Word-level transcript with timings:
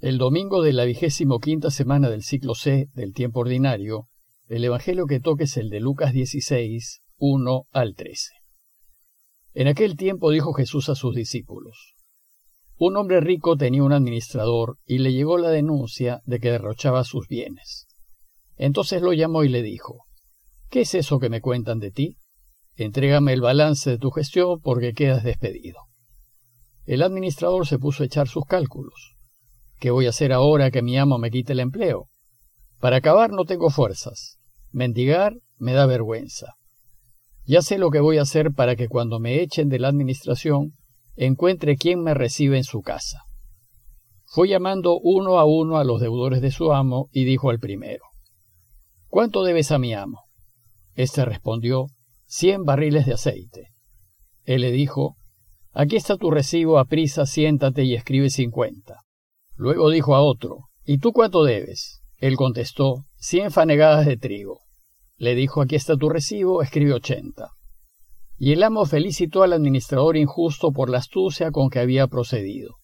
El 0.00 0.16
domingo 0.16 0.62
de 0.62 0.72
la 0.72 0.86
vigésimo 0.86 1.40
quinta 1.40 1.70
semana 1.70 2.08
del 2.08 2.22
ciclo 2.22 2.54
C 2.54 2.88
del 2.94 3.12
tiempo 3.12 3.40
ordinario, 3.40 4.08
el 4.48 4.64
Evangelio 4.64 5.04
que 5.04 5.20
toque 5.20 5.44
es 5.44 5.58
el 5.58 5.68
de 5.68 5.78
Lucas 5.78 6.14
16, 6.14 7.02
1 7.18 7.66
al 7.70 7.94
13. 7.94 8.30
En 9.52 9.68
aquel 9.68 9.98
tiempo 9.98 10.30
dijo 10.30 10.54
Jesús 10.54 10.88
a 10.88 10.94
sus 10.94 11.14
discípulos, 11.14 11.96
Un 12.78 12.96
hombre 12.96 13.20
rico 13.20 13.58
tenía 13.58 13.82
un 13.82 13.92
administrador 13.92 14.78
y 14.86 15.00
le 15.00 15.12
llegó 15.12 15.36
la 15.36 15.50
denuncia 15.50 16.22
de 16.24 16.40
que 16.40 16.50
derrochaba 16.50 17.04
sus 17.04 17.28
bienes. 17.28 17.86
Entonces 18.56 19.02
lo 19.02 19.12
llamó 19.12 19.44
y 19.44 19.50
le 19.50 19.62
dijo, 19.62 20.06
¿Qué 20.70 20.80
es 20.80 20.94
eso 20.94 21.18
que 21.18 21.28
me 21.28 21.42
cuentan 21.42 21.78
de 21.78 21.90
ti? 21.90 22.16
Entrégame 22.74 23.34
el 23.34 23.42
balance 23.42 23.90
de 23.90 23.98
tu 23.98 24.10
gestión 24.12 24.62
porque 24.62 24.94
quedas 24.94 25.24
despedido. 25.24 25.80
El 26.86 27.02
administrador 27.02 27.66
se 27.66 27.78
puso 27.78 28.02
a 28.02 28.06
echar 28.06 28.28
sus 28.28 28.46
cálculos. 28.46 29.19
¿Qué 29.80 29.90
voy 29.90 30.04
a 30.04 30.10
hacer 30.10 30.34
ahora 30.34 30.70
que 30.70 30.82
mi 30.82 30.98
amo 30.98 31.16
me 31.16 31.30
quite 31.30 31.54
el 31.54 31.60
empleo? 31.60 32.10
Para 32.80 32.96
acabar 32.96 33.30
no 33.30 33.46
tengo 33.46 33.70
fuerzas. 33.70 34.38
Mendigar 34.72 35.32
me 35.56 35.72
da 35.72 35.86
vergüenza. 35.86 36.54
Ya 37.46 37.62
sé 37.62 37.78
lo 37.78 37.90
que 37.90 38.00
voy 38.00 38.18
a 38.18 38.22
hacer 38.22 38.52
para 38.52 38.76
que 38.76 38.88
cuando 38.88 39.20
me 39.20 39.40
echen 39.40 39.70
de 39.70 39.78
la 39.78 39.88
administración 39.88 40.74
encuentre 41.16 41.76
quien 41.76 42.02
me 42.02 42.12
reciba 42.12 42.58
en 42.58 42.64
su 42.64 42.82
casa. 42.82 43.22
Fue 44.26 44.48
llamando 44.48 44.98
uno 45.02 45.38
a 45.38 45.46
uno 45.46 45.78
a 45.78 45.84
los 45.84 45.98
deudores 45.98 46.42
de 46.42 46.50
su 46.50 46.72
amo 46.72 47.08
y 47.10 47.24
dijo 47.24 47.48
al 47.48 47.58
primero, 47.58 48.04
¿Cuánto 49.08 49.42
debes 49.44 49.72
a 49.72 49.78
mi 49.78 49.94
amo? 49.94 50.24
Este 50.94 51.24
respondió, 51.24 51.86
cien 52.26 52.64
barriles 52.64 53.06
de 53.06 53.14
aceite. 53.14 53.70
Él 54.44 54.60
le 54.60 54.72
dijo, 54.72 55.16
Aquí 55.72 55.96
está 55.96 56.18
tu 56.18 56.30
recibo, 56.30 56.78
a 56.78 56.84
prisa 56.84 57.24
siéntate 57.24 57.84
y 57.84 57.94
escribe 57.94 58.28
cincuenta. 58.28 58.98
Luego 59.60 59.90
dijo 59.90 60.14
a 60.14 60.22
otro, 60.22 60.70
¿Y 60.86 61.00
tú 61.00 61.12
cuánto 61.12 61.44
debes? 61.44 62.00
Él 62.16 62.36
contestó, 62.36 63.04
cien 63.18 63.50
fanegadas 63.50 64.06
de 64.06 64.16
trigo. 64.16 64.60
Le 65.18 65.34
dijo, 65.34 65.60
aquí 65.60 65.76
está 65.76 65.98
tu 65.98 66.08
recibo, 66.08 66.62
escribe 66.62 66.94
ochenta. 66.94 67.50
Y 68.38 68.52
el 68.52 68.62
amo 68.62 68.86
felicitó 68.86 69.42
al 69.42 69.52
administrador 69.52 70.16
injusto 70.16 70.72
por 70.72 70.88
la 70.88 70.96
astucia 70.96 71.50
con 71.50 71.68
que 71.68 71.78
había 71.78 72.06
procedido. 72.06 72.76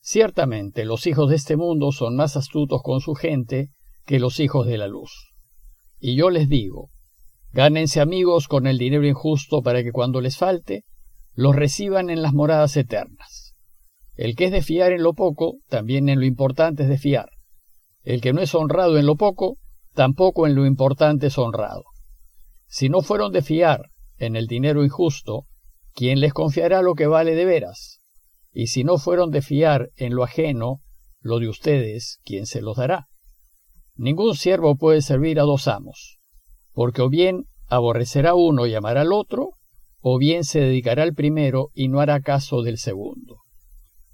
Ciertamente 0.00 0.84
los 0.84 1.06
hijos 1.06 1.30
de 1.30 1.36
este 1.36 1.56
mundo 1.56 1.92
son 1.92 2.16
más 2.16 2.36
astutos 2.36 2.82
con 2.82 3.00
su 3.00 3.14
gente 3.14 3.70
que 4.04 4.18
los 4.18 4.40
hijos 4.40 4.66
de 4.66 4.78
la 4.78 4.88
luz. 4.88 5.12
Y 6.00 6.16
yo 6.16 6.30
les 6.30 6.48
digo, 6.48 6.90
gánense 7.52 8.00
amigos 8.00 8.48
con 8.48 8.66
el 8.66 8.78
dinero 8.78 9.06
injusto 9.06 9.62
para 9.62 9.84
que 9.84 9.92
cuando 9.92 10.20
les 10.20 10.36
falte, 10.36 10.82
los 11.34 11.54
reciban 11.54 12.10
en 12.10 12.20
las 12.20 12.32
moradas 12.32 12.76
eternas. 12.76 13.49
El 14.20 14.36
que 14.36 14.44
es 14.44 14.52
de 14.52 14.60
fiar 14.60 14.92
en 14.92 15.02
lo 15.02 15.14
poco, 15.14 15.60
también 15.70 16.10
en 16.10 16.20
lo 16.20 16.26
importante 16.26 16.82
es 16.82 16.90
de 16.90 16.98
fiar. 16.98 17.30
El 18.02 18.20
que 18.20 18.34
no 18.34 18.42
es 18.42 18.54
honrado 18.54 18.98
en 18.98 19.06
lo 19.06 19.16
poco, 19.16 19.56
tampoco 19.94 20.46
en 20.46 20.54
lo 20.54 20.66
importante 20.66 21.28
es 21.28 21.38
honrado. 21.38 21.84
Si 22.66 22.90
no 22.90 23.00
fueron 23.00 23.32
de 23.32 23.40
fiar 23.40 23.88
en 24.18 24.36
el 24.36 24.46
dinero 24.46 24.84
injusto, 24.84 25.46
¿quién 25.94 26.20
les 26.20 26.34
confiará 26.34 26.82
lo 26.82 26.94
que 26.94 27.06
vale 27.06 27.34
de 27.34 27.46
veras? 27.46 28.02
Y 28.52 28.66
si 28.66 28.84
no 28.84 28.98
fueron 28.98 29.30
de 29.30 29.40
fiar 29.40 29.88
en 29.96 30.14
lo 30.14 30.22
ajeno, 30.22 30.82
lo 31.20 31.38
de 31.38 31.48
ustedes, 31.48 32.18
¿quién 32.22 32.44
se 32.44 32.60
los 32.60 32.76
dará? 32.76 33.08
Ningún 33.94 34.34
siervo 34.34 34.76
puede 34.76 35.00
servir 35.00 35.40
a 35.40 35.44
dos 35.44 35.66
amos, 35.66 36.18
porque 36.74 37.00
o 37.00 37.08
bien 37.08 37.46
aborrecerá 37.68 38.34
uno 38.34 38.66
y 38.66 38.74
amará 38.74 39.00
al 39.00 39.14
otro, 39.14 39.52
o 40.00 40.18
bien 40.18 40.44
se 40.44 40.60
dedicará 40.60 41.04
al 41.04 41.14
primero 41.14 41.70
y 41.72 41.88
no 41.88 42.00
hará 42.00 42.20
caso 42.20 42.60
del 42.60 42.76
segundo 42.76 43.19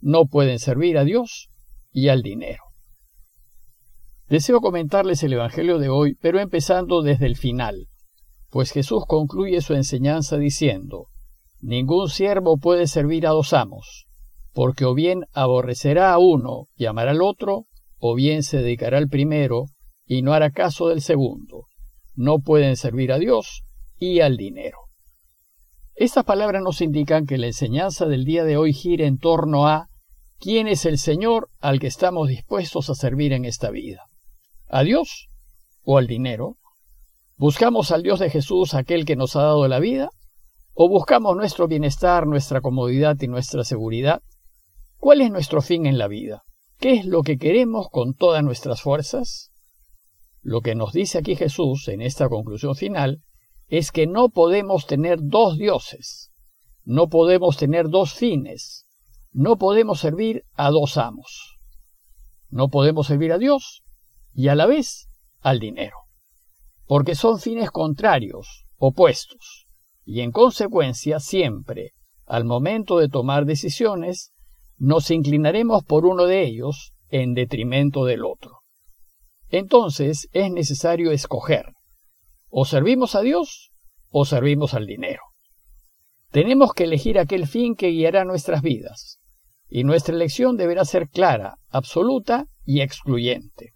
no 0.06 0.26
pueden 0.26 0.60
servir 0.60 0.98
a 0.98 1.04
Dios 1.04 1.50
y 1.90 2.10
al 2.10 2.22
dinero. 2.22 2.62
Deseo 4.28 4.60
comentarles 4.60 5.24
el 5.24 5.32
Evangelio 5.32 5.80
de 5.80 5.88
hoy, 5.88 6.14
pero 6.20 6.38
empezando 6.38 7.02
desde 7.02 7.26
el 7.26 7.36
final, 7.36 7.88
pues 8.48 8.70
Jesús 8.70 9.02
concluye 9.08 9.60
su 9.62 9.74
enseñanza 9.74 10.36
diciendo, 10.36 11.08
Ningún 11.60 12.08
siervo 12.08 12.56
puede 12.56 12.86
servir 12.86 13.26
a 13.26 13.30
dos 13.30 13.52
amos, 13.52 14.06
porque 14.52 14.84
o 14.84 14.94
bien 14.94 15.24
aborrecerá 15.32 16.12
a 16.12 16.18
uno 16.18 16.68
y 16.76 16.86
amará 16.86 17.10
al 17.10 17.20
otro, 17.20 17.66
o 17.98 18.14
bien 18.14 18.44
se 18.44 18.58
dedicará 18.58 18.98
al 18.98 19.08
primero 19.08 19.64
y 20.06 20.22
no 20.22 20.34
hará 20.34 20.52
caso 20.52 20.86
del 20.86 21.00
segundo. 21.00 21.64
No 22.14 22.38
pueden 22.38 22.76
servir 22.76 23.10
a 23.10 23.18
Dios 23.18 23.64
y 23.98 24.20
al 24.20 24.36
dinero. 24.36 24.78
Estas 25.96 26.24
palabras 26.24 26.62
nos 26.62 26.80
indican 26.80 27.26
que 27.26 27.38
la 27.38 27.48
enseñanza 27.48 28.06
del 28.06 28.24
día 28.24 28.44
de 28.44 28.56
hoy 28.56 28.72
gira 28.72 29.04
en 29.04 29.18
torno 29.18 29.66
a 29.66 29.88
quién 30.38 30.68
es 30.68 30.84
el 30.86 30.98
Señor 30.98 31.48
al 31.60 31.80
que 31.80 31.86
estamos 31.86 32.28
dispuestos 32.28 32.90
a 32.90 32.94
servir 32.94 33.32
en 33.32 33.44
esta 33.44 33.70
vida. 33.70 34.04
¿A 34.68 34.82
Dios 34.82 35.28
o 35.82 35.98
al 35.98 36.06
dinero? 36.06 36.56
¿Buscamos 37.36 37.90
al 37.90 38.02
Dios 38.02 38.18
de 38.18 38.30
Jesús, 38.30 38.74
aquel 38.74 39.04
que 39.04 39.16
nos 39.16 39.36
ha 39.36 39.42
dado 39.42 39.68
la 39.68 39.78
vida? 39.78 40.10
¿O 40.72 40.88
buscamos 40.88 41.36
nuestro 41.36 41.68
bienestar, 41.68 42.26
nuestra 42.26 42.60
comodidad 42.60 43.16
y 43.20 43.28
nuestra 43.28 43.64
seguridad? 43.64 44.22
¿Cuál 44.98 45.20
es 45.20 45.30
nuestro 45.30 45.62
fin 45.62 45.86
en 45.86 45.98
la 45.98 46.08
vida? 46.08 46.44
¿Qué 46.78 46.94
es 46.94 47.06
lo 47.06 47.22
que 47.22 47.38
queremos 47.38 47.88
con 47.90 48.14
todas 48.14 48.42
nuestras 48.42 48.82
fuerzas? 48.82 49.50
Lo 50.42 50.60
que 50.60 50.74
nos 50.74 50.92
dice 50.92 51.18
aquí 51.18 51.36
Jesús 51.36 51.88
en 51.88 52.02
esta 52.02 52.28
conclusión 52.28 52.74
final 52.74 53.22
es 53.68 53.90
que 53.90 54.06
no 54.06 54.28
podemos 54.28 54.86
tener 54.86 55.18
dos 55.20 55.58
dioses, 55.58 56.30
no 56.84 57.08
podemos 57.08 57.56
tener 57.56 57.88
dos 57.88 58.14
fines, 58.14 58.85
no 59.36 59.58
podemos 59.58 60.00
servir 60.00 60.44
a 60.54 60.70
dos 60.70 60.96
amos, 60.96 61.58
no 62.48 62.70
podemos 62.70 63.06
servir 63.06 63.32
a 63.32 63.38
Dios 63.38 63.82
y 64.32 64.48
a 64.48 64.54
la 64.54 64.64
vez 64.64 65.10
al 65.40 65.60
dinero, 65.60 65.98
porque 66.86 67.14
son 67.14 67.38
fines 67.38 67.70
contrarios, 67.70 68.64
opuestos, 68.78 69.66
y 70.06 70.22
en 70.22 70.32
consecuencia 70.32 71.20
siempre, 71.20 71.90
al 72.24 72.46
momento 72.46 72.96
de 72.96 73.10
tomar 73.10 73.44
decisiones, 73.44 74.32
nos 74.78 75.10
inclinaremos 75.10 75.84
por 75.84 76.06
uno 76.06 76.24
de 76.24 76.42
ellos 76.42 76.94
en 77.10 77.34
detrimento 77.34 78.06
del 78.06 78.24
otro. 78.24 78.60
Entonces 79.50 80.30
es 80.32 80.50
necesario 80.50 81.10
escoger 81.10 81.74
o 82.48 82.64
servimos 82.64 83.14
a 83.14 83.20
Dios 83.20 83.70
o 84.08 84.24
servimos 84.24 84.72
al 84.72 84.86
dinero. 84.86 85.20
Tenemos 86.30 86.72
que 86.72 86.84
elegir 86.84 87.18
aquel 87.18 87.46
fin 87.46 87.76
que 87.76 87.88
guiará 87.88 88.24
nuestras 88.24 88.62
vidas, 88.62 89.20
y 89.68 89.84
nuestra 89.84 90.14
elección 90.14 90.56
deberá 90.56 90.84
ser 90.84 91.08
clara, 91.08 91.58
absoluta 91.68 92.46
y 92.64 92.80
excluyente. 92.80 93.74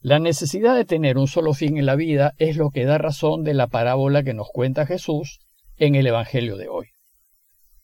La 0.00 0.18
necesidad 0.18 0.76
de 0.76 0.84
tener 0.84 1.18
un 1.18 1.26
solo 1.26 1.52
fin 1.52 1.78
en 1.78 1.86
la 1.86 1.96
vida 1.96 2.34
es 2.38 2.56
lo 2.56 2.70
que 2.70 2.84
da 2.84 2.98
razón 2.98 3.42
de 3.42 3.54
la 3.54 3.66
parábola 3.66 4.22
que 4.22 4.34
nos 4.34 4.48
cuenta 4.52 4.86
Jesús 4.86 5.40
en 5.76 5.94
el 5.94 6.06
Evangelio 6.06 6.56
de 6.56 6.68
hoy. 6.68 6.88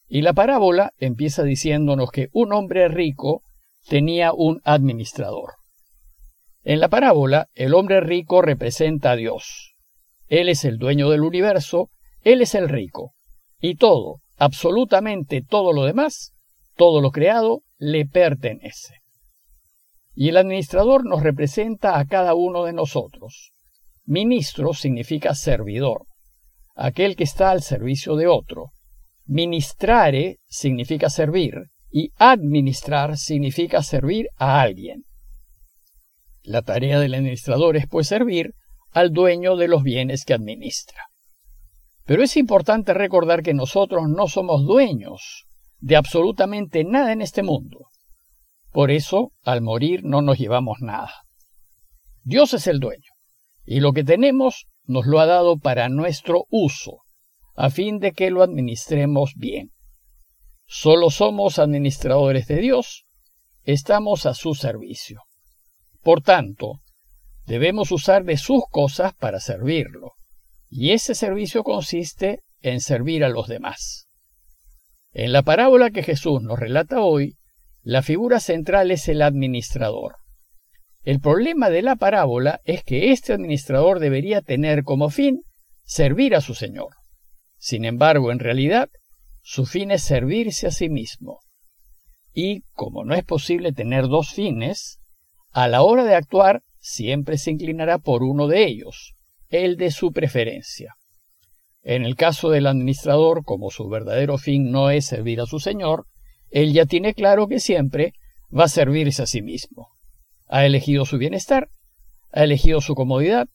Y 0.09 0.23
la 0.23 0.33
parábola 0.33 0.93
empieza 0.99 1.43
diciéndonos 1.43 2.11
que 2.11 2.29
un 2.33 2.53
hombre 2.53 2.89
rico 2.89 3.43
tenía 3.89 4.33
un 4.33 4.61
administrador. 4.65 5.55
En 6.63 6.79
la 6.79 6.89
parábola, 6.89 7.49
el 7.55 7.75
hombre 7.75 8.01
rico 8.01 8.41
representa 8.41 9.13
a 9.13 9.17
Dios, 9.17 9.73
él 10.33 10.49
es 10.49 10.65
el 10.65 10.79
dueño 10.79 11.11
del 11.11 11.25
universo, 11.25 11.91
Él 12.23 12.41
es 12.41 12.55
el 12.55 12.71
rico. 12.71 13.13
Y 13.61 13.75
todo, 13.75 14.23
absolutamente 14.39 15.43
todo 15.43 15.75
lo 15.75 15.85
demás, 15.85 16.32
todo 16.83 17.01
lo 17.01 17.13
creado, 17.13 17.63
le 17.79 18.07
pertenece. 18.07 19.03
Y 20.15 20.31
el 20.31 20.37
administrador 20.37 21.05
nos 21.05 21.23
representa 21.23 21.97
a 21.97 22.07
cada 22.07 22.35
uno 22.35 22.65
de 22.65 22.73
nosotros. 22.73 23.53
Ministro 24.05 24.75
significa 24.75 25.37
servidor, 25.37 26.07
aquel 26.75 27.15
que 27.15 27.23
está 27.23 27.53
al 27.53 27.63
servicio 27.63 28.17
de 28.17 28.27
otro. 28.27 28.73
Ministrare 29.27 30.41
significa 30.49 31.09
servir 31.09 31.55
y 31.89 32.11
administrar 32.17 33.17
significa 33.17 33.85
servir 33.85 34.27
a 34.37 34.61
alguien. 34.61 35.05
La 36.43 36.63
tarea 36.63 36.99
del 36.99 37.15
administrador 37.15 37.77
es 37.77 37.87
pues 37.87 38.09
servir 38.09 38.55
al 38.91 39.13
dueño 39.13 39.55
de 39.55 39.69
los 39.69 39.85
bienes 39.85 40.25
que 40.25 40.35
administra. 40.35 41.05
Pero 42.07 42.25
es 42.25 42.37
importante 42.37 42.93
recordar 42.93 43.45
que 43.45 43.55
nosotros 43.55 44.09
no 44.09 44.27
somos 44.27 44.67
dueños 44.67 45.47
de 45.83 45.97
absolutamente 45.97 46.85
nada 46.85 47.13
en 47.13 47.21
este 47.21 47.43
mundo. 47.43 47.89
Por 48.71 48.91
eso, 48.91 49.33
al 49.43 49.61
morir 49.61 50.03
no 50.03 50.23
nos 50.23 50.39
llevamos 50.39 50.79
nada. 50.81 51.13
Dios 52.25 52.55
es 52.55 52.67
el 52.67 52.81
dueño, 52.81 53.11
y 53.65 53.81
lo 53.81 53.93
que 53.93 54.03
tenemos 54.03 54.67
nos 54.85 55.07
lo 55.07 55.21
ha 55.21 55.27
dado 55.27 55.59
para 55.59 55.91
nuestro 55.91 56.47
uso, 56.49 57.03
a 57.55 57.69
fin 57.69 57.99
de 57.99 58.13
que 58.13 58.31
lo 58.31 58.43
administremos 58.43 59.35
bien. 59.37 59.73
Solo 60.65 61.11
somos 61.11 61.59
administradores 61.59 62.47
de 62.47 62.57
Dios, 62.57 63.05
estamos 63.65 64.25
a 64.25 64.33
su 64.33 64.55
servicio. 64.55 65.21
Por 66.01 66.23
tanto, 66.23 66.81
Debemos 67.47 67.91
usar 67.91 68.25
de 68.25 68.37
sus 68.37 68.63
cosas 68.71 69.15
para 69.15 69.41
servirlo, 69.41 70.13
y 70.69 70.93
ese 70.93 71.15
servicio 71.15 71.65
consiste 71.65 72.41
en 72.61 72.81
servir 72.81 73.25
a 73.25 73.29
los 73.29 73.49
demás. 73.49 74.07
En 75.13 75.33
la 75.33 75.43
parábola 75.43 75.91
que 75.91 76.03
Jesús 76.03 76.43
nos 76.43 76.59
relata 76.59 77.03
hoy, 77.03 77.37
La 77.85 78.03
figura 78.03 78.39
central 78.39 78.93
es 78.93 79.09
el 79.09 79.23
administrador. 79.23 80.15
El 81.03 81.19
problema 81.19 81.69
de 81.69 81.83
la 81.83 81.97
parábola 81.97 82.61
es 82.65 82.85
que 82.85 83.11
este 83.11 83.33
administrador 83.33 83.99
debería 83.99 84.41
tener 84.41 84.85
como 84.85 85.11
fin 85.11 85.43
servir 85.83 86.37
a 86.37 86.41
su 86.41 86.55
Señor. 86.55 86.95
Sin 87.59 87.85
embargo, 87.85 88.31
en 88.31 88.39
realidad, 88.39 88.89
su 89.41 89.67
fin 89.67 89.91
es 89.91 90.05
servirse 90.05 90.69
a 90.69 90.71
sí 90.71 90.89
mismo. 90.89 91.41
Y, 92.33 92.63
como 92.73 93.05
no 93.05 93.15
es 93.15 93.25
posible 93.25 93.73
tener 93.73 94.07
dos 94.07 94.31
fines, 94.31 95.01
a 95.51 95.67
la 95.67 95.83
hora 95.83 96.05
de 96.05 96.15
actuar 96.15 96.63
siempre 96.79 97.37
se 97.37 97.51
inclinará 97.51 97.99
por 97.99 98.23
uno 98.23 98.47
de 98.47 98.65
ellos, 98.65 99.15
el 99.49 99.77
de 99.77 99.91
su 99.91 100.13
preferencia. 100.13 100.95
En 101.83 102.05
el 102.05 102.15
caso 102.15 102.51
del 102.51 102.67
administrador, 102.67 103.45
como 103.45 103.71
su 103.71 103.89
verdadero 103.89 104.39
fin 104.39 104.71
no 104.71 104.91
es 104.91 105.07
servir 105.07 105.41
a 105.41 105.47
su 105.47 105.59
Señor, 105.59 106.07
él 106.51 106.73
ya 106.73 106.87
tiene 106.87 107.15
claro 107.15 107.49
que 107.49 107.59
siempre 107.59 108.13
va 108.57 108.65
a 108.65 108.69
servirse 108.69 109.23
a 109.23 109.27
sí 109.27 109.43
mismo. 109.43 109.89
Ha 110.49 110.65
elegido 110.65 111.05
su 111.05 111.19
bienestar, 111.19 111.71
ha 112.33 112.45
elegido 112.45 112.81
su 112.81 112.95
comodidad, 112.95 113.49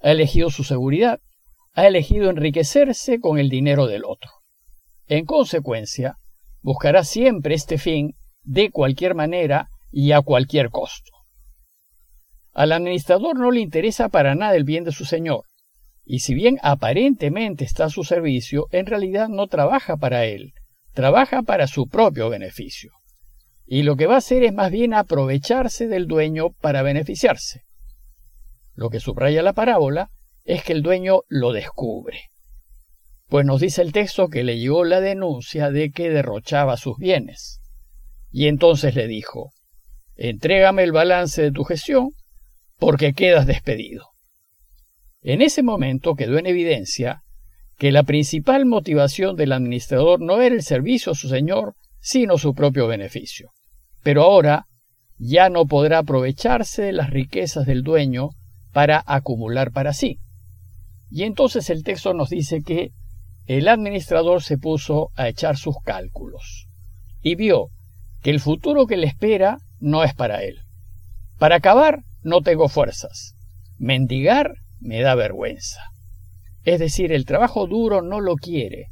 ha 0.00 0.12
elegido 0.12 0.50
su 0.50 0.62
seguridad, 0.62 1.20
ha 1.72 1.86
elegido 1.86 2.30
enriquecerse 2.30 3.18
con 3.18 3.38
el 3.38 3.48
dinero 3.48 3.86
del 3.86 4.04
otro. 4.04 4.30
En 5.06 5.24
consecuencia, 5.24 6.18
buscará 6.60 7.04
siempre 7.04 7.54
este 7.54 7.78
fin 7.78 8.14
de 8.42 8.70
cualquier 8.70 9.14
manera 9.14 9.70
y 9.90 10.12
a 10.12 10.20
cualquier 10.20 10.70
costo. 10.70 11.10
Al 12.52 12.72
administrador 12.72 13.38
no 13.38 13.50
le 13.50 13.60
interesa 13.60 14.08
para 14.08 14.34
nada 14.34 14.54
el 14.54 14.64
bien 14.64 14.84
de 14.84 14.92
su 14.92 15.04
señor, 15.04 15.44
y 16.04 16.20
si 16.20 16.34
bien 16.34 16.58
aparentemente 16.62 17.64
está 17.64 17.86
a 17.86 17.90
su 17.90 18.04
servicio, 18.04 18.66
en 18.70 18.86
realidad 18.86 19.28
no 19.28 19.46
trabaja 19.46 19.96
para 19.96 20.24
él, 20.24 20.52
trabaja 20.92 21.42
para 21.42 21.66
su 21.66 21.88
propio 21.88 22.28
beneficio. 22.28 22.90
Y 23.66 23.84
lo 23.84 23.96
que 23.96 24.06
va 24.06 24.16
a 24.16 24.18
hacer 24.18 24.42
es 24.42 24.52
más 24.52 24.70
bien 24.70 24.94
aprovecharse 24.94 25.86
del 25.86 26.06
dueño 26.06 26.50
para 26.60 26.82
beneficiarse. 26.82 27.62
Lo 28.74 28.90
que 28.90 29.00
subraya 29.00 29.42
la 29.42 29.52
parábola 29.52 30.10
es 30.44 30.64
que 30.64 30.72
el 30.72 30.82
dueño 30.82 31.20
lo 31.28 31.52
descubre. 31.52 32.30
Pues 33.28 33.46
nos 33.46 33.60
dice 33.60 33.80
el 33.80 33.92
texto 33.92 34.28
que 34.28 34.42
le 34.44 34.58
llegó 34.58 34.84
la 34.84 35.00
denuncia 35.00 35.70
de 35.70 35.90
que 35.90 36.10
derrochaba 36.10 36.76
sus 36.76 36.98
bienes. 36.98 37.60
Y 38.30 38.48
entonces 38.48 38.94
le 38.94 39.06
dijo, 39.06 39.52
entrégame 40.16 40.82
el 40.82 40.92
balance 40.92 41.40
de 41.40 41.52
tu 41.52 41.64
gestión 41.64 42.10
porque 42.78 43.14
quedas 43.14 43.46
despedido. 43.46 44.11
En 45.22 45.40
ese 45.40 45.62
momento 45.62 46.14
quedó 46.16 46.38
en 46.38 46.46
evidencia 46.46 47.22
que 47.78 47.92
la 47.92 48.02
principal 48.02 48.66
motivación 48.66 49.36
del 49.36 49.52
administrador 49.52 50.20
no 50.20 50.40
era 50.40 50.54
el 50.54 50.62
servicio 50.62 51.12
a 51.12 51.14
su 51.14 51.28
señor, 51.28 51.74
sino 52.00 52.38
su 52.38 52.54
propio 52.54 52.86
beneficio. 52.86 53.50
Pero 54.02 54.22
ahora 54.22 54.66
ya 55.18 55.48
no 55.48 55.66
podrá 55.66 55.98
aprovecharse 55.98 56.82
de 56.82 56.92
las 56.92 57.10
riquezas 57.10 57.66
del 57.66 57.82
dueño 57.82 58.30
para 58.72 59.02
acumular 59.06 59.70
para 59.70 59.92
sí. 59.92 60.18
Y 61.10 61.22
entonces 61.22 61.70
el 61.70 61.84
texto 61.84 62.14
nos 62.14 62.30
dice 62.30 62.62
que 62.62 62.92
el 63.46 63.68
administrador 63.68 64.42
se 64.42 64.58
puso 64.58 65.10
a 65.14 65.28
echar 65.28 65.56
sus 65.56 65.76
cálculos 65.84 66.68
y 67.22 67.34
vio 67.36 67.68
que 68.22 68.30
el 68.30 68.40
futuro 68.40 68.86
que 68.86 68.96
le 68.96 69.06
espera 69.06 69.58
no 69.78 70.04
es 70.04 70.14
para 70.14 70.42
él. 70.42 70.60
Para 71.38 71.56
acabar 71.56 72.04
no 72.22 72.40
tengo 72.40 72.68
fuerzas. 72.68 73.34
Mendigar 73.78 74.54
me 74.82 75.00
da 75.00 75.14
vergüenza. 75.14 75.80
Es 76.64 76.78
decir, 76.80 77.12
el 77.12 77.24
trabajo 77.24 77.66
duro 77.66 78.02
no 78.02 78.20
lo 78.20 78.36
quiere. 78.36 78.88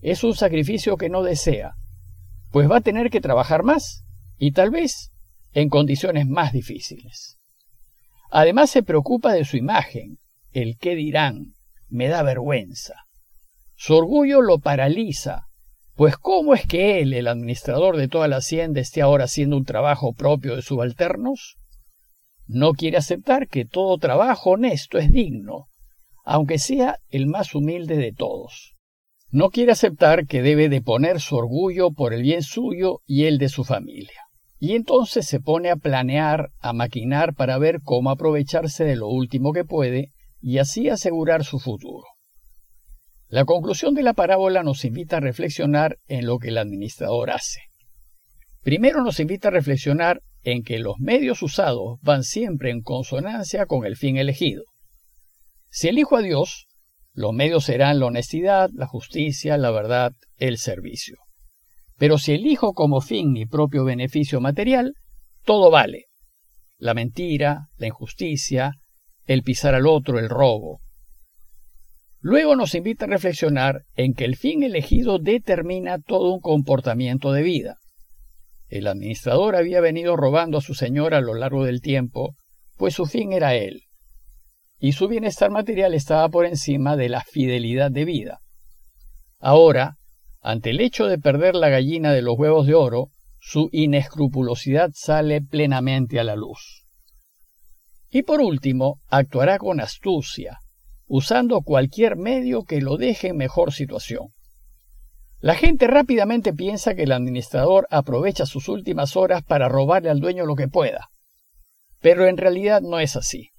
Es 0.00 0.24
un 0.24 0.34
sacrificio 0.34 0.96
que 0.96 1.08
no 1.08 1.22
desea, 1.22 1.74
pues 2.50 2.70
va 2.70 2.78
a 2.78 2.82
tener 2.82 3.10
que 3.10 3.20
trabajar 3.20 3.62
más 3.62 4.04
y 4.38 4.52
tal 4.52 4.70
vez 4.70 5.12
en 5.52 5.68
condiciones 5.68 6.26
más 6.26 6.52
difíciles. 6.52 7.38
Además 8.30 8.70
se 8.70 8.82
preocupa 8.82 9.32
de 9.32 9.44
su 9.44 9.56
imagen, 9.56 10.18
el 10.52 10.78
qué 10.78 10.94
dirán, 10.94 11.54
me 11.88 12.08
da 12.08 12.22
vergüenza. 12.22 12.94
Su 13.74 13.96
orgullo 13.96 14.40
lo 14.40 14.58
paraliza, 14.58 15.48
pues 15.94 16.16
¿cómo 16.16 16.54
es 16.54 16.66
que 16.66 17.00
él, 17.00 17.12
el 17.12 17.28
administrador 17.28 17.96
de 17.96 18.08
toda 18.08 18.28
la 18.28 18.36
hacienda, 18.36 18.80
esté 18.80 19.02
ahora 19.02 19.24
haciendo 19.24 19.56
un 19.56 19.64
trabajo 19.64 20.14
propio 20.14 20.56
de 20.56 20.62
subalternos? 20.62 21.58
No 22.52 22.72
quiere 22.72 22.96
aceptar 22.96 23.46
que 23.46 23.64
todo 23.64 23.96
trabajo 23.98 24.50
honesto 24.50 24.98
es 24.98 25.12
digno, 25.12 25.68
aunque 26.24 26.58
sea 26.58 26.96
el 27.08 27.28
más 27.28 27.54
humilde 27.54 27.96
de 27.96 28.12
todos. 28.12 28.74
No 29.30 29.50
quiere 29.50 29.70
aceptar 29.70 30.26
que 30.26 30.42
debe 30.42 30.68
de 30.68 30.82
poner 30.82 31.20
su 31.20 31.36
orgullo 31.36 31.92
por 31.92 32.12
el 32.12 32.22
bien 32.22 32.42
suyo 32.42 33.02
y 33.06 33.26
el 33.26 33.38
de 33.38 33.50
su 33.50 33.62
familia. 33.62 34.24
Y 34.58 34.74
entonces 34.74 35.28
se 35.28 35.38
pone 35.38 35.70
a 35.70 35.76
planear, 35.76 36.50
a 36.58 36.72
maquinar 36.72 37.34
para 37.34 37.56
ver 37.56 37.82
cómo 37.84 38.10
aprovecharse 38.10 38.82
de 38.82 38.96
lo 38.96 39.06
último 39.06 39.52
que 39.52 39.64
puede 39.64 40.08
y 40.40 40.58
así 40.58 40.88
asegurar 40.88 41.44
su 41.44 41.60
futuro. 41.60 42.08
La 43.28 43.44
conclusión 43.44 43.94
de 43.94 44.02
la 44.02 44.14
parábola 44.14 44.64
nos 44.64 44.84
invita 44.84 45.18
a 45.18 45.20
reflexionar 45.20 45.98
en 46.08 46.26
lo 46.26 46.40
que 46.40 46.48
el 46.48 46.58
administrador 46.58 47.30
hace. 47.30 47.60
Primero 48.62 49.04
nos 49.04 49.20
invita 49.20 49.48
a 49.48 49.52
reflexionar 49.52 50.20
en 50.42 50.62
que 50.62 50.78
los 50.78 50.98
medios 50.98 51.42
usados 51.42 51.98
van 52.02 52.24
siempre 52.24 52.70
en 52.70 52.82
consonancia 52.82 53.66
con 53.66 53.84
el 53.84 53.96
fin 53.96 54.16
elegido. 54.16 54.64
Si 55.70 55.88
elijo 55.88 56.16
a 56.16 56.22
Dios, 56.22 56.66
los 57.12 57.32
medios 57.32 57.64
serán 57.64 58.00
la 58.00 58.06
honestidad, 58.06 58.70
la 58.72 58.86
justicia, 58.86 59.56
la 59.58 59.70
verdad, 59.70 60.12
el 60.36 60.58
servicio. 60.58 61.16
Pero 61.96 62.18
si 62.18 62.32
elijo 62.32 62.72
como 62.72 63.00
fin 63.00 63.32
mi 63.32 63.46
propio 63.46 63.84
beneficio 63.84 64.40
material, 64.40 64.94
todo 65.44 65.70
vale. 65.70 66.06
La 66.78 66.94
mentira, 66.94 67.68
la 67.76 67.88
injusticia, 67.88 68.72
el 69.26 69.42
pisar 69.42 69.74
al 69.74 69.86
otro, 69.86 70.18
el 70.18 70.28
robo. 70.28 70.80
Luego 72.20 72.56
nos 72.56 72.74
invita 72.74 73.04
a 73.04 73.08
reflexionar 73.08 73.84
en 73.94 74.14
que 74.14 74.24
el 74.24 74.36
fin 74.36 74.62
elegido 74.62 75.18
determina 75.18 75.98
todo 75.98 76.32
un 76.32 76.40
comportamiento 76.40 77.32
de 77.32 77.42
vida. 77.42 77.76
El 78.70 78.86
administrador 78.86 79.56
había 79.56 79.80
venido 79.80 80.16
robando 80.16 80.58
a 80.58 80.62
su 80.62 80.74
señor 80.74 81.12
a 81.12 81.20
lo 81.20 81.34
largo 81.34 81.64
del 81.64 81.80
tiempo, 81.80 82.36
pues 82.76 82.94
su 82.94 83.04
fin 83.04 83.32
era 83.32 83.54
él, 83.56 83.82
y 84.78 84.92
su 84.92 85.08
bienestar 85.08 85.50
material 85.50 85.92
estaba 85.92 86.28
por 86.28 86.46
encima 86.46 86.96
de 86.96 87.08
la 87.08 87.22
fidelidad 87.22 87.90
de 87.90 88.04
vida. 88.04 88.40
Ahora, 89.40 89.96
ante 90.40 90.70
el 90.70 90.80
hecho 90.80 91.06
de 91.06 91.18
perder 91.18 91.56
la 91.56 91.68
gallina 91.68 92.12
de 92.12 92.22
los 92.22 92.38
huevos 92.38 92.66
de 92.66 92.74
oro, 92.74 93.10
su 93.40 93.68
inescrupulosidad 93.72 94.90
sale 94.94 95.42
plenamente 95.42 96.20
a 96.20 96.24
la 96.24 96.36
luz. 96.36 96.86
Y 98.08 98.22
por 98.22 98.40
último, 98.40 99.00
actuará 99.08 99.58
con 99.58 99.80
astucia, 99.80 100.60
usando 101.06 101.60
cualquier 101.62 102.16
medio 102.16 102.62
que 102.62 102.80
lo 102.80 102.96
deje 102.96 103.28
en 103.28 103.36
mejor 103.36 103.72
situación. 103.72 104.28
La 105.40 105.54
gente 105.54 105.86
rápidamente 105.86 106.52
piensa 106.52 106.94
que 106.94 107.04
el 107.04 107.12
administrador 107.12 107.86
aprovecha 107.90 108.44
sus 108.44 108.68
últimas 108.68 109.16
horas 109.16 109.42
para 109.42 109.70
robarle 109.70 110.10
al 110.10 110.20
dueño 110.20 110.44
lo 110.44 110.54
que 110.54 110.68
pueda. 110.68 111.08
Pero 112.00 112.26
en 112.26 112.36
realidad 112.36 112.82
no 112.82 113.00
es 113.00 113.16
así, 113.16 113.50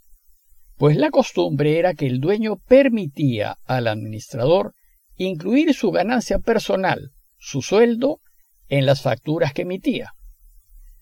pues 0.77 0.95
la 0.95 1.09
costumbre 1.09 1.79
era 1.79 1.95
que 1.95 2.05
el 2.05 2.19
dueño 2.19 2.57
permitía 2.67 3.57
al 3.65 3.87
administrador 3.87 4.73
incluir 5.15 5.73
su 5.73 5.91
ganancia 5.91 6.39
personal, 6.39 7.11
su 7.37 7.61
sueldo, 7.61 8.19
en 8.67 8.85
las 8.85 9.01
facturas 9.01 9.53
que 9.53 9.63
emitía. 9.63 10.13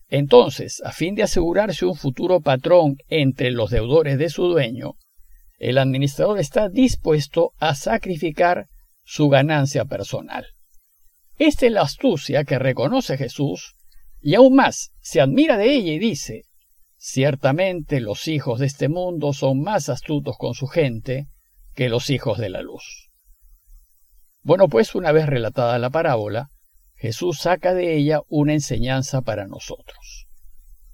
Entonces, 0.08 0.82
a 0.84 0.92
fin 0.92 1.14
de 1.14 1.22
asegurarse 1.22 1.86
un 1.86 1.94
futuro 1.94 2.40
patrón 2.40 2.96
entre 3.08 3.50
los 3.50 3.70
deudores 3.70 4.18
de 4.18 4.28
su 4.28 4.48
dueño, 4.48 4.94
el 5.58 5.78
administrador 5.78 6.38
está 6.38 6.68
dispuesto 6.68 7.52
a 7.58 7.74
sacrificar 7.74 8.66
su 9.04 9.28
ganancia 9.28 9.84
personal. 9.84 10.46
Esta 11.40 11.64
es 11.64 11.72
la 11.72 11.80
astucia 11.80 12.44
que 12.44 12.58
reconoce 12.58 13.16
Jesús 13.16 13.74
y 14.20 14.34
aún 14.34 14.56
más 14.56 14.92
se 15.00 15.22
admira 15.22 15.56
de 15.56 15.72
ella 15.72 15.94
y 15.94 15.98
dice, 15.98 16.42
ciertamente 16.98 18.00
los 18.00 18.28
hijos 18.28 18.60
de 18.60 18.66
este 18.66 18.90
mundo 18.90 19.32
son 19.32 19.62
más 19.62 19.88
astutos 19.88 20.36
con 20.36 20.52
su 20.52 20.66
gente 20.66 21.28
que 21.74 21.88
los 21.88 22.10
hijos 22.10 22.36
de 22.36 22.50
la 22.50 22.60
luz. 22.60 23.08
Bueno, 24.42 24.68
pues 24.68 24.94
una 24.94 25.12
vez 25.12 25.24
relatada 25.24 25.78
la 25.78 25.88
parábola, 25.88 26.50
Jesús 26.94 27.38
saca 27.38 27.72
de 27.72 27.96
ella 27.96 28.20
una 28.28 28.52
enseñanza 28.52 29.22
para 29.22 29.46
nosotros. 29.46 30.26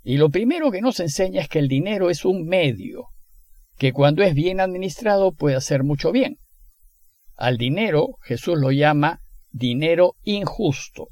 Y 0.05 0.17
lo 0.17 0.31
primero 0.31 0.71
que 0.71 0.81
nos 0.81 1.01
enseña 1.01 1.41
es 1.41 1.49
que 1.49 1.59
el 1.59 1.67
dinero 1.67 2.09
es 2.09 2.25
un 2.25 2.47
medio, 2.47 3.09
que 3.79 3.93
cuando 3.93 4.23
es 4.23 4.33
bien 4.33 4.61
administrado 4.61 5.33
puede 5.33 5.57
hacer 5.57 5.83
mucho 5.83 6.13
bien. 6.13 6.39
Al 7.35 7.57
dinero 7.59 8.19
Jesús 8.23 8.57
lo 8.61 8.71
llama 8.71 9.23
dinero 9.57 10.15
injusto. 10.23 11.09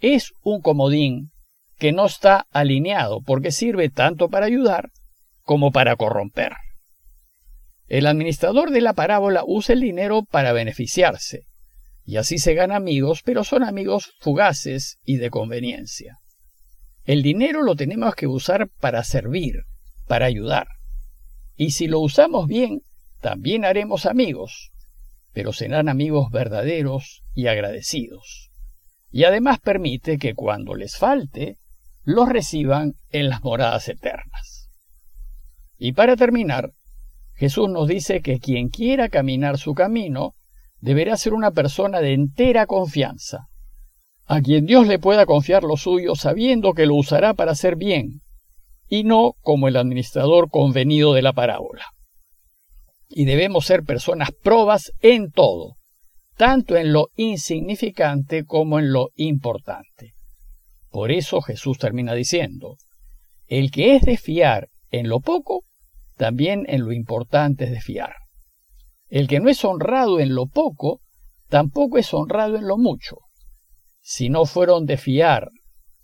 Es 0.00 0.32
un 0.42 0.60
comodín 0.60 1.30
que 1.78 1.92
no 1.92 2.06
está 2.06 2.46
alineado 2.50 3.20
porque 3.22 3.52
sirve 3.52 3.88
tanto 3.88 4.28
para 4.28 4.46
ayudar 4.46 4.90
como 5.42 5.70
para 5.70 5.96
corromper. 5.96 6.54
El 7.86 8.06
administrador 8.06 8.70
de 8.70 8.80
la 8.80 8.92
parábola 8.92 9.44
usa 9.46 9.74
el 9.74 9.80
dinero 9.80 10.24
para 10.24 10.52
beneficiarse, 10.52 11.46
y 12.04 12.16
así 12.16 12.38
se 12.38 12.54
gana 12.54 12.76
amigos, 12.76 13.22
pero 13.24 13.44
son 13.44 13.62
amigos 13.62 14.12
fugaces 14.20 14.98
y 15.04 15.16
de 15.16 15.30
conveniencia. 15.30 16.18
El 17.04 17.22
dinero 17.22 17.62
lo 17.62 17.76
tenemos 17.76 18.14
que 18.14 18.26
usar 18.26 18.68
para 18.80 19.04
servir, 19.04 19.62
para 20.06 20.26
ayudar. 20.26 20.68
Y 21.56 21.70
si 21.70 21.86
lo 21.86 22.00
usamos 22.00 22.46
bien, 22.46 22.82
también 23.20 23.64
haremos 23.64 24.04
amigos, 24.04 24.70
pero 25.32 25.52
serán 25.52 25.88
amigos 25.88 26.30
verdaderos 26.30 27.22
y 27.34 27.46
agradecidos. 27.46 28.50
Y 29.10 29.24
además 29.24 29.58
permite 29.60 30.18
que 30.18 30.34
cuando 30.34 30.74
les 30.74 30.96
falte, 30.96 31.56
los 32.04 32.28
reciban 32.28 32.94
en 33.10 33.28
las 33.28 33.42
moradas 33.42 33.88
eternas. 33.88 34.68
Y 35.76 35.92
para 35.92 36.16
terminar, 36.16 36.72
Jesús 37.34 37.68
nos 37.68 37.86
dice 37.86 38.20
que 38.20 38.40
quien 38.40 38.68
quiera 38.68 39.08
caminar 39.08 39.58
su 39.58 39.74
camino 39.74 40.34
deberá 40.80 41.16
ser 41.16 41.34
una 41.34 41.52
persona 41.52 42.00
de 42.00 42.14
entera 42.14 42.66
confianza, 42.66 43.46
a 44.26 44.40
quien 44.40 44.66
Dios 44.66 44.86
le 44.86 44.98
pueda 44.98 45.24
confiar 45.26 45.62
lo 45.62 45.76
suyo 45.76 46.14
sabiendo 46.14 46.74
que 46.74 46.86
lo 46.86 46.96
usará 46.96 47.34
para 47.34 47.52
hacer 47.52 47.76
bien, 47.76 48.22
y 48.88 49.04
no 49.04 49.34
como 49.40 49.68
el 49.68 49.76
administrador 49.76 50.50
convenido 50.50 51.14
de 51.14 51.22
la 51.22 51.32
parábola. 51.32 51.84
Y 53.08 53.24
debemos 53.24 53.66
ser 53.66 53.84
personas 53.84 54.30
probas 54.32 54.92
en 55.00 55.30
todo, 55.30 55.76
tanto 56.36 56.76
en 56.76 56.92
lo 56.92 57.08
insignificante 57.16 58.44
como 58.44 58.78
en 58.78 58.92
lo 58.92 59.08
importante. 59.16 60.14
Por 60.90 61.10
eso 61.10 61.40
Jesús 61.40 61.78
termina 61.78 62.14
diciendo, 62.14 62.76
el 63.46 63.70
que 63.70 63.96
es 63.96 64.02
de 64.02 64.16
fiar 64.16 64.68
en 64.90 65.08
lo 65.08 65.20
poco, 65.20 65.64
también 66.16 66.64
en 66.68 66.82
lo 66.82 66.92
importante 66.92 67.64
es 67.64 67.70
de 67.70 67.80
fiar. 67.80 68.14
El 69.08 69.26
que 69.26 69.40
no 69.40 69.48
es 69.48 69.64
honrado 69.64 70.20
en 70.20 70.34
lo 70.34 70.46
poco, 70.46 71.00
tampoco 71.48 71.98
es 71.98 72.12
honrado 72.12 72.56
en 72.56 72.66
lo 72.66 72.76
mucho. 72.76 73.18
Si 74.00 74.28
no 74.28 74.44
fueron 74.44 74.84
de 74.84 74.96
fiar 74.96 75.48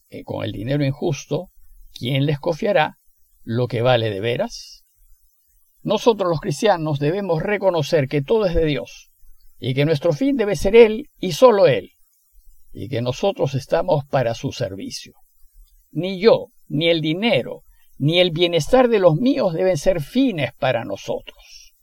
eh, 0.08 0.25
con 0.25 0.44
el 0.44 0.52
dinero 0.52 0.84
injusto, 0.84 1.49
¿quién 1.92 2.26
les 2.26 2.38
confiará 2.38 2.99
lo 3.42 3.66
que 3.66 3.82
vale 3.82 4.11
de 4.11 4.20
veras? 4.20 4.84
Nosotros 5.85 6.31
los 6.31 6.41
cristianos 6.41 6.99
debemos 6.99 7.43
reconocer 7.43 8.09
que 8.09 8.23
todo 8.23 8.47
es 8.47 8.55
de 8.55 8.64
Dios 8.64 9.11
y 9.59 9.75
que 9.75 9.85
nuestro 9.85 10.14
fin 10.14 10.35
debe 10.35 10.57
ser 10.57 10.75
Él 10.75 11.11
y 11.21 11.33
solo 11.33 11.67
Él, 11.67 11.91
y 12.73 12.88
que 12.88 13.03
nosotros 13.03 13.55
estamos 13.55 14.05
para 14.07 14.35
su 14.35 14.50
servicio. 14.50 15.12
Ni 15.93 16.19
yo, 16.19 16.47
ni 16.69 16.88
el 16.88 17.03
dinero, 17.03 17.64
ni 17.99 18.19
el 18.19 18.31
bienestar 18.31 18.88
de 18.88 18.99
los 18.99 19.17
míos 19.17 19.53
deben 19.53 19.76
ser 19.76 20.00
fines 20.00 20.53
para 20.59 20.87
nosotros. 20.87 21.75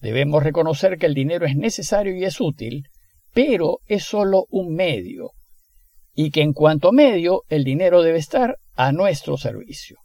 Debemos 0.00 0.42
reconocer 0.42 0.96
que 0.96 1.06
el 1.06 1.14
dinero 1.14 1.44
es 1.44 1.56
necesario 1.56 2.16
y 2.16 2.24
es 2.24 2.40
útil, 2.40 2.88
pero 3.34 3.80
es 3.86 4.04
solo 4.04 4.46
un 4.48 4.74
medio, 4.74 5.32
y 6.14 6.30
que 6.30 6.40
en 6.40 6.54
cuanto 6.54 6.90
medio 6.90 7.42
el 7.48 7.64
dinero 7.64 8.02
debe 8.02 8.18
estar 8.18 8.56
a 8.76 8.92
nuestro 8.92 9.36
servicio. 9.36 9.98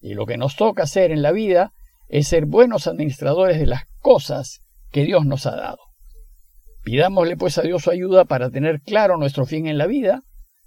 Y 0.00 0.14
lo 0.14 0.24
que 0.24 0.38
nos 0.38 0.56
toca 0.56 0.84
hacer 0.84 1.12
en 1.12 1.20
la 1.20 1.32
vida 1.32 1.72
es 2.12 2.28
ser 2.28 2.44
buenos 2.44 2.86
administradores 2.86 3.58
de 3.58 3.66
las 3.66 3.84
cosas 4.00 4.60
que 4.90 5.04
Dios 5.04 5.24
nos 5.24 5.46
ha 5.46 5.56
dado. 5.56 5.78
Pidámosle 6.84 7.38
pues 7.38 7.56
a 7.56 7.62
Dios 7.62 7.84
su 7.84 7.90
ayuda 7.90 8.26
para 8.26 8.50
tener 8.50 8.82
claro 8.82 9.16
nuestro 9.16 9.46
fin 9.46 9.66
en 9.66 9.78
la 9.78 9.86
vida 9.86 10.20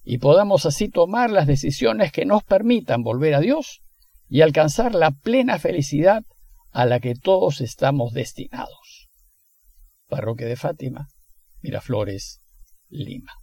y 0.03 0.17
podamos 0.17 0.65
así 0.65 0.89
tomar 0.89 1.29
las 1.29 1.45
decisiones 1.45 2.11
que 2.11 2.25
nos 2.25 2.43
permitan 2.43 3.03
volver 3.03 3.35
a 3.35 3.41
Dios 3.41 3.83
y 4.27 4.41
alcanzar 4.41 4.95
la 4.95 5.11
plena 5.11 5.59
felicidad 5.59 6.23
a 6.71 6.87
la 6.87 6.99
que 6.99 7.13
todos 7.13 7.61
estamos 7.61 8.13
destinados. 8.13 9.07
Parroquia 10.07 10.47
de 10.47 10.55
Fátima, 10.55 11.09
Miraflores, 11.61 12.41
Lima. 12.89 13.33